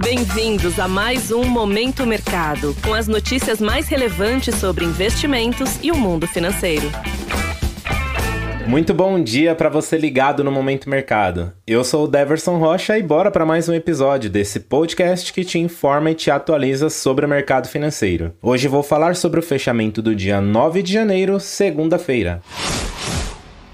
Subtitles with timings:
[0.00, 5.96] Bem-vindos a mais um Momento Mercado, com as notícias mais relevantes sobre investimentos e o
[5.96, 6.86] mundo financeiro.
[8.66, 11.52] Muito bom dia para você ligado no Momento Mercado.
[11.66, 15.58] Eu sou o Deverson Rocha e bora para mais um episódio desse podcast que te
[15.58, 18.32] informa e te atualiza sobre o mercado financeiro.
[18.40, 22.40] Hoje vou falar sobre o fechamento do dia 9 de janeiro, segunda-feira.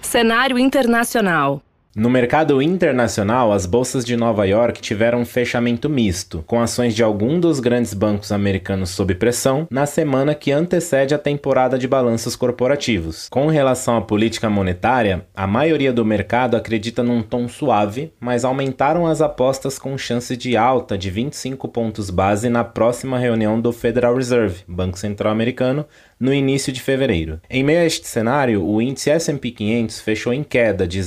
[0.00, 1.60] Cenário internacional.
[1.96, 7.04] No mercado internacional, as bolsas de Nova York tiveram um fechamento misto, com ações de
[7.04, 12.34] algum dos grandes bancos americanos sob pressão na semana que antecede a temporada de balanços
[12.34, 13.28] corporativos.
[13.28, 19.06] Com relação à política monetária, a maioria do mercado acredita num tom suave, mas aumentaram
[19.06, 24.16] as apostas com chance de alta de 25 pontos base na próxima reunião do Federal
[24.16, 25.86] Reserve, Banco Central Americano,
[26.18, 27.40] no início de fevereiro.
[27.50, 31.02] Em meio a este cenário, o índice S&P 500 fechou em queda de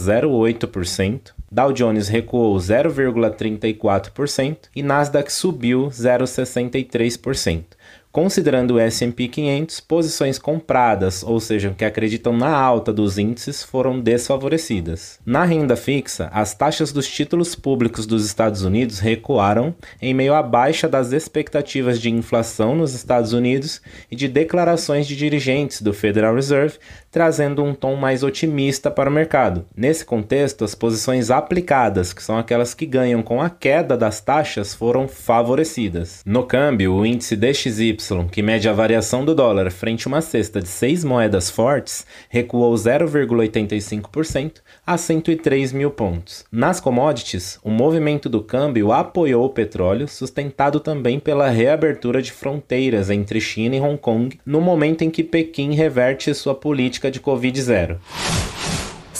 [0.00, 7.64] 0,08%, Dow Jones recuou 0,34% e Nasdaq subiu 0,63%.
[8.12, 14.00] Considerando o S&P 500, posições compradas, ou seja, que acreditam na alta dos índices, foram
[14.00, 15.20] desfavorecidas.
[15.24, 19.72] Na renda fixa, as taxas dos títulos públicos dos Estados Unidos recuaram
[20.02, 25.14] em meio à baixa das expectativas de inflação nos Estados Unidos e de declarações de
[25.14, 26.78] dirigentes do Federal Reserve,
[27.12, 29.64] trazendo um tom mais otimista para o mercado.
[29.76, 34.74] Nesse contexto, as posições aplicadas, que são aquelas que ganham com a queda das taxas,
[34.74, 36.22] foram favorecidas.
[36.26, 37.99] No câmbio, o índice DXY
[38.30, 42.74] que mede a variação do dólar frente a uma cesta de seis moedas fortes, recuou
[42.74, 44.54] 0,85%
[44.86, 46.44] a 103 mil pontos.
[46.50, 53.10] Nas commodities, o movimento do câmbio apoiou o petróleo, sustentado também pela reabertura de fronteiras
[53.10, 57.98] entre China e Hong Kong, no momento em que Pequim reverte sua política de Covid-0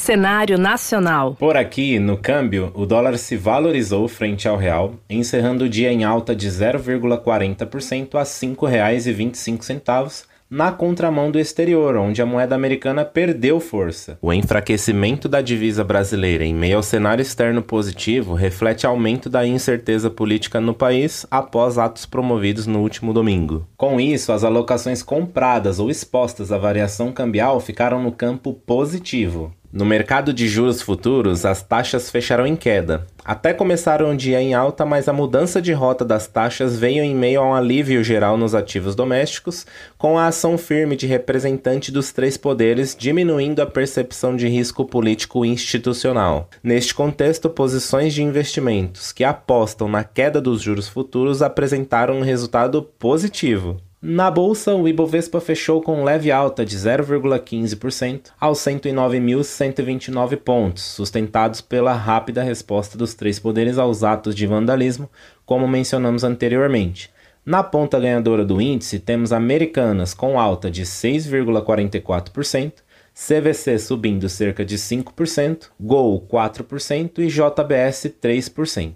[0.00, 1.36] cenário nacional.
[1.38, 6.04] Por aqui, no câmbio, o dólar se valorizou frente ao real, encerrando o dia em
[6.04, 13.60] alta de 0,40% a R$ 5,25 na contramão do exterior, onde a moeda americana perdeu
[13.60, 14.18] força.
[14.20, 20.10] O enfraquecimento da divisa brasileira em meio ao cenário externo positivo reflete aumento da incerteza
[20.10, 23.64] política no país após atos promovidos no último domingo.
[23.76, 29.52] Com isso, as alocações compradas ou expostas à variação cambial ficaram no campo positivo.
[29.72, 33.06] No mercado de juros futuros, as taxas fecharam em queda.
[33.24, 37.14] Até começaram o dia em alta, mas a mudança de rota das taxas veio em
[37.14, 39.66] meio a um alívio geral nos ativos domésticos,
[39.98, 45.44] com a ação firme de representante dos três poderes diminuindo a percepção de risco político
[45.44, 46.48] institucional.
[46.62, 52.82] Neste contexto, posições de investimentos que apostam na queda dos juros futuros apresentaram um resultado
[52.82, 53.76] positivo.
[54.02, 61.92] Na bolsa, o Ibovespa fechou com leve alta de 0,15% aos 109.129 pontos, sustentados pela
[61.92, 65.10] rápida resposta dos três poderes aos atos de vandalismo,
[65.44, 67.10] como mencionamos anteriormente.
[67.44, 72.72] Na ponta ganhadora do índice, temos Americanas com alta de 6,44%,
[73.12, 78.94] CVC subindo cerca de 5%, Gol 4% e JBS 3%.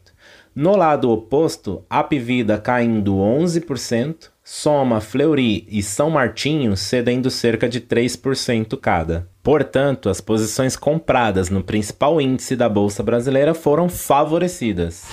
[0.55, 8.79] No lado oposto, Apvida caindo 11%, Soma, Fleury e São Martinho cedendo cerca de 3%
[8.79, 9.27] cada.
[9.43, 15.07] Portanto, as posições compradas no principal índice da Bolsa Brasileira foram favorecidas.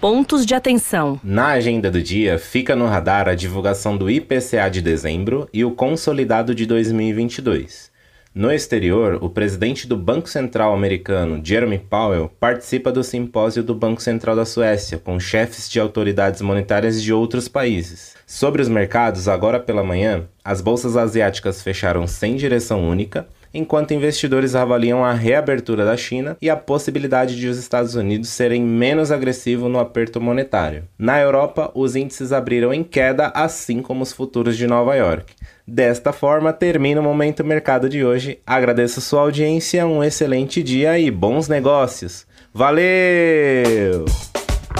[0.00, 1.20] Pontos de atenção.
[1.22, 5.70] Na agenda do dia, fica no radar a divulgação do IPCA de dezembro e o
[5.70, 7.94] consolidado de 2022.
[8.38, 14.02] No exterior, o presidente do Banco Central americano, Jeremy Powell, participa do simpósio do Banco
[14.02, 18.14] Central da Suécia, com chefes de autoridades monetárias de outros países.
[18.26, 24.54] Sobre os mercados, agora pela manhã, as bolsas asiáticas fecharam sem direção única, enquanto investidores
[24.54, 29.70] avaliam a reabertura da China e a possibilidade de os Estados Unidos serem menos agressivos
[29.70, 30.84] no aperto monetário.
[30.98, 35.32] Na Europa, os índices abriram em queda, assim como os futuros de Nova York.
[35.66, 38.38] Desta forma, termina o Momento Mercado de hoje.
[38.46, 42.26] Agradeço sua audiência, um excelente dia e bons negócios.
[42.52, 44.04] Valeu!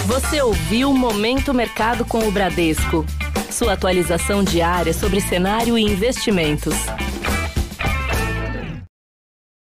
[0.04, 3.04] Você ouviu Momento Mercado com o Bradesco.
[3.50, 6.74] Sua atualização diária sobre cenário e investimentos.